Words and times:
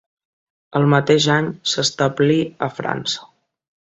El 0.77 0.85
mateix 0.93 1.27
any 1.33 1.49
s'establí 1.73 2.39
a 2.69 2.71
França. 2.79 3.29